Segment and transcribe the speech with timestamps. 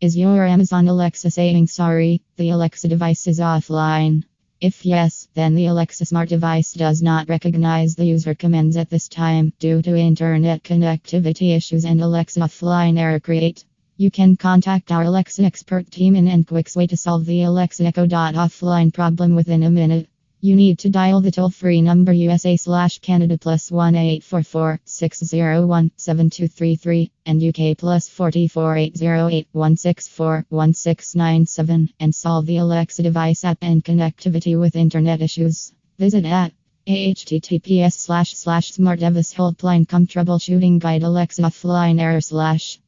[0.00, 4.24] Is your Amazon Alexa saying sorry, the Alexa device is offline?
[4.58, 9.08] If yes, then the Alexa smart device does not recognize the user commands at this
[9.08, 13.66] time due to internet connectivity issues and Alexa offline error create.
[13.98, 18.94] You can contact our Alexa expert team in NQuicksWay to solve the Alexa Echo offline
[18.94, 20.08] problem within a minute.
[20.42, 25.90] You need to dial the toll free number USA slash Canada plus 1 844 601
[25.98, 33.84] 7233 and UK plus 44 808 164 1697 and solve the Alexa device app and
[33.84, 35.74] connectivity with internet issues.
[35.98, 36.54] Visit at
[36.86, 42.78] https slash slash smart helpline come troubleshooting guide Alexa offline error slash